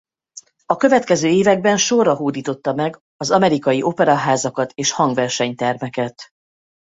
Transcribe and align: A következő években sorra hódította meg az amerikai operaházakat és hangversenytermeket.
A 0.65 0.75
következő 0.75 1.27
években 1.27 1.77
sorra 1.77 2.15
hódította 2.15 2.73
meg 2.73 2.99
az 3.17 3.31
amerikai 3.31 3.81
operaházakat 3.81 4.71
és 4.73 4.91
hangversenytermeket. 4.91 6.29